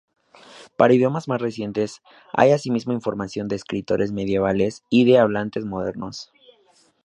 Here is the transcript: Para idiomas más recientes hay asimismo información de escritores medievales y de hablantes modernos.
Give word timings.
Para 0.77 0.95
idiomas 0.95 1.27
más 1.27 1.39
recientes 1.39 2.01
hay 2.33 2.53
asimismo 2.53 2.91
información 2.91 3.47
de 3.47 3.55
escritores 3.55 4.11
medievales 4.11 4.83
y 4.89 5.05
de 5.05 5.19
hablantes 5.19 5.63
modernos. 5.63 6.31